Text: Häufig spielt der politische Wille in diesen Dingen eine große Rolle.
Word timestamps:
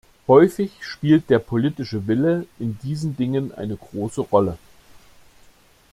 Häufig 0.27 0.71
spielt 0.81 1.29
der 1.29 1.37
politische 1.37 2.07
Wille 2.07 2.47
in 2.59 2.75
diesen 2.81 3.15
Dingen 3.17 3.51
eine 3.53 3.77
große 3.77 4.21
Rolle. 4.21 4.57